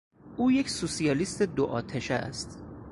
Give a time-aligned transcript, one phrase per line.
[0.37, 2.63] او یک سوسیالیست دو آتشه است.